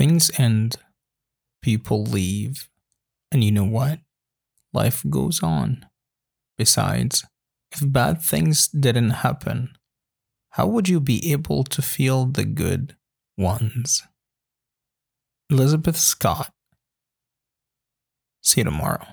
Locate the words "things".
0.00-0.30, 8.22-8.66